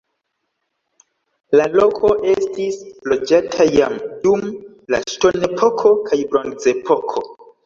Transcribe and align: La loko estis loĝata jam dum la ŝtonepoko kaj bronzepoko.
La 1.59 1.67
loko 1.79 2.09
estis 2.31 2.79
loĝata 3.11 3.69
jam 3.75 3.99
dum 4.25 4.43
la 4.95 5.03
ŝtonepoko 5.13 5.93
kaj 6.11 6.21
bronzepoko. 6.35 7.25